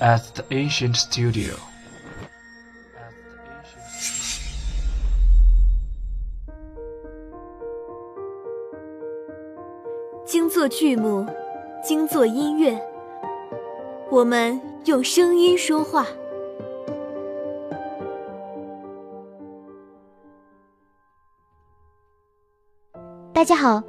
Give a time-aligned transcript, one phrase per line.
[0.00, 1.54] at the ancient studio.
[10.26, 11.26] 精作剧目，
[11.82, 12.80] 精作音乐，
[14.10, 16.06] 我们用声音说话。
[23.32, 23.82] 大家好，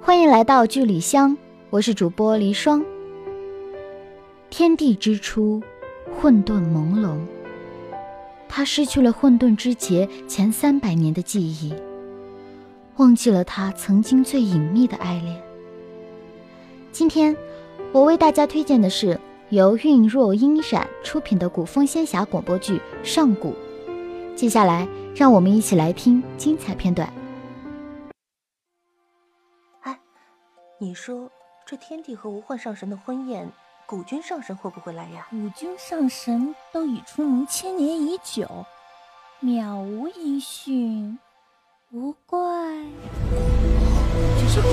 [0.00, 1.36] 欢迎来到剧里香，
[1.68, 2.84] 我是主播黎霜。
[4.50, 5.62] 天地之初，
[6.12, 7.16] 混沌朦胧。
[8.48, 11.72] 他失去了混沌之劫前三百年的记忆，
[12.96, 15.40] 忘记了他曾经最隐秘的爱恋。
[16.90, 17.34] 今天，
[17.92, 19.18] 我为大家推荐的是
[19.50, 22.74] 由韵若音闪出品的古风仙侠广播剧
[23.04, 23.52] 《上古》。
[24.34, 27.08] 接下来，让我们一起来听精彩片段。
[29.82, 29.96] 哎
[30.78, 31.30] 你说
[31.64, 33.48] 这天帝和无幻上神的婚宴，
[33.90, 35.26] 古君上神会不会来呀？
[35.30, 38.64] 古君上神都已出门千年已久，
[39.42, 41.18] 渺无音讯，
[41.90, 42.38] 无怪。
[44.38, 44.68] 只是古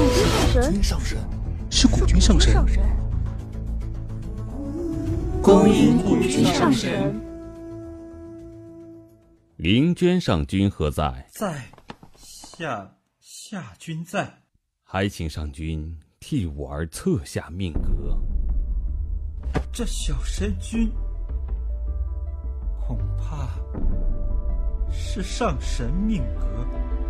[0.72, 1.20] 君上神，
[1.72, 2.54] 是古君上神。
[5.42, 7.20] 恭迎古君上神。
[9.56, 11.28] 灵娟上君何在？
[11.32, 11.64] 在
[12.16, 14.32] 下下君在。
[14.84, 18.16] 还请上君替我儿策下命格。
[19.78, 20.92] 这小神君
[22.84, 23.48] 恐怕
[24.90, 26.48] 是上神命格，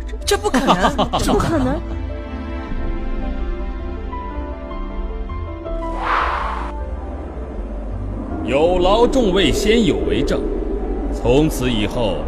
[0.06, 0.76] 这这不可能，
[1.18, 1.80] 这不可能！
[8.44, 10.42] 有劳众位先有为证，
[11.14, 12.18] 从此以后，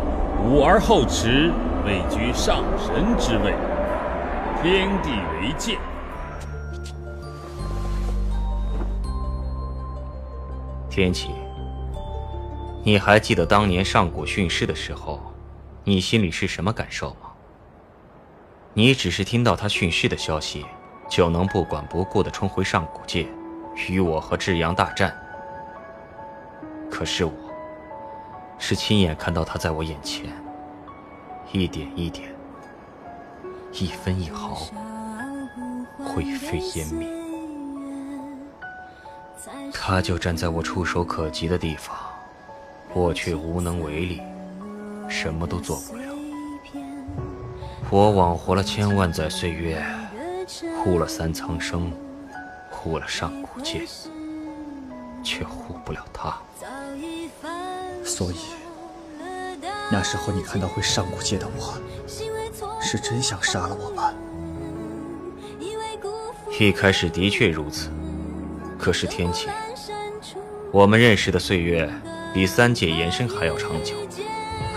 [0.43, 1.53] 吾而后持
[1.85, 3.55] 位居上神之位。
[4.63, 5.11] 天地
[5.43, 5.79] 为鉴。
[11.01, 11.31] 天启，
[12.85, 15.19] 你还记得当年上古训世的时候，
[15.83, 17.31] 你心里是什么感受吗？
[18.75, 20.67] 你只是听到他训世的消息，
[21.09, 23.27] 就能不管不顾的冲回上古界，
[23.89, 25.19] 与我和智阳大战。
[26.91, 27.33] 可是我，
[28.59, 30.27] 是亲眼看到他在我眼前，
[31.51, 32.29] 一点一点。
[33.73, 34.55] 一分一毫
[36.05, 37.09] 灰飞烟灭，
[39.73, 41.97] 他就站在我触手可及的地方，
[42.93, 44.21] 我却无能为力，
[45.09, 46.03] 什么都做不了。
[47.91, 49.85] 我枉活了千万载岁月，
[50.83, 51.93] 护了三苍生，
[52.71, 53.83] 护了上古界，
[55.23, 56.39] 却护不了他。
[58.05, 58.37] 所以，
[59.91, 61.79] 那时候你看到会上古界的我。
[62.83, 64.13] 是真想杀了我吗？
[66.59, 67.91] 一开始的确如此，
[68.81, 69.47] 可是天启，
[70.73, 71.89] 我们认识的岁月
[72.33, 73.95] 比三界延伸还要长久。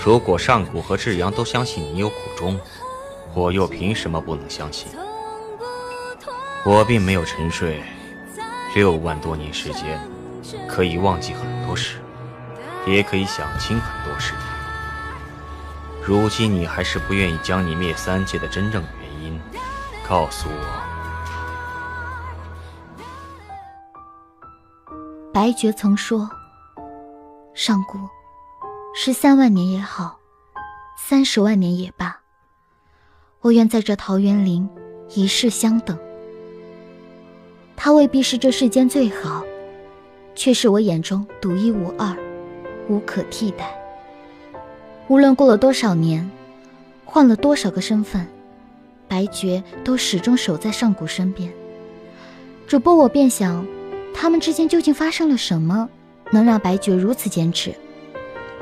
[0.04, 2.60] 如果上古和至阳都相信你有苦衷，
[3.34, 4.90] 我又凭什么不能相信？
[6.66, 7.82] 我并没有沉睡，
[8.76, 9.98] 六万多年时间，
[10.68, 11.96] 可以忘记很多事，
[12.86, 14.34] 也可以想清很多事。
[16.02, 19.40] 如今你还是不愿意将你灭三界的真正原因
[20.06, 20.83] 告诉我。
[25.34, 26.30] 白绝曾说
[27.56, 27.98] ：“上古，
[28.94, 30.20] 十三万年也好，
[30.96, 32.16] 三十万年也罢，
[33.42, 34.70] 我愿在这桃源林
[35.16, 35.98] 一世相等。
[37.76, 39.44] 他未必是这世间最好，
[40.36, 42.16] 却是我眼中独一无二，
[42.88, 43.76] 无可替代。”
[45.10, 46.30] 无论过了多少年，
[47.06, 48.28] 换了多少个身份，
[49.08, 51.52] 白绝都始终守在上古身边。
[52.68, 53.66] 主播，我便想，
[54.24, 55.90] 他们之间究竟发生了什么，
[56.32, 57.76] 能让白绝如此坚持？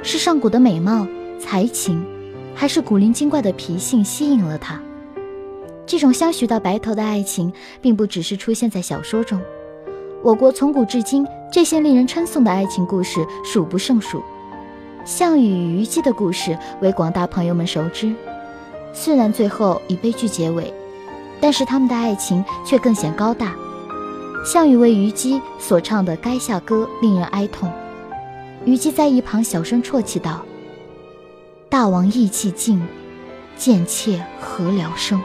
[0.02, 1.06] 是上古的美貌、
[1.40, 2.04] 才情，
[2.56, 4.82] 还是古灵精怪的脾性吸引了他？
[5.86, 9.40] 这种相许到白头的爱情，并不只是出现在小说中，
[10.24, 14.20] 我国从古至今，这些令人称颂的爱情故事数不胜数。
[15.06, 18.12] 项羽与虞姬的故事为广大朋友们熟知，
[18.94, 20.74] 虽然最后以悲剧结尾，
[21.40, 23.54] 但是他们的爱情却更显高大。
[24.44, 27.72] 项羽为虞姬所唱的《垓下歌》令人哀痛，
[28.66, 30.44] 虞姬在一旁小声啜泣道
[31.70, 32.82] ：“大王意气尽，
[33.56, 35.22] 贱妾何聊生？”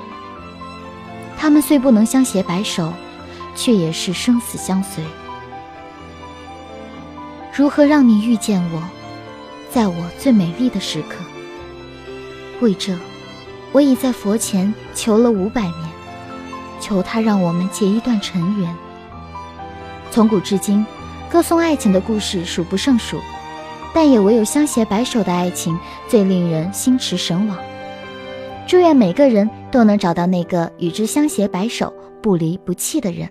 [1.39, 2.93] 他们虽不能相携白首，
[3.55, 5.03] 却也是生死相随。
[7.55, 8.83] 如何让你遇见我？
[9.71, 11.25] 在我最美丽的时刻，
[12.61, 12.95] 为这，
[13.73, 15.75] 我已在佛前求了五百年，
[16.81, 18.77] 求他让我们结一段尘缘。
[20.17, 20.83] 从古至今，
[21.31, 23.19] 歌颂爱情的故事数不胜数，
[23.93, 25.79] 但也唯有相携白首的爱情
[26.09, 27.59] 最令人心驰神往。
[28.67, 31.93] 祝愿每个人都能找到那个与之相携白首、
[32.23, 33.29] 不离不弃的人。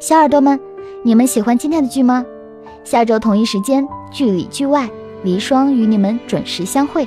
[0.00, 0.58] 小耳朵们，
[1.02, 2.24] 你们喜欢今天的剧吗？
[2.82, 4.88] 下周同一时间，剧里剧外，
[5.22, 7.06] 黎霜与你们准时相会。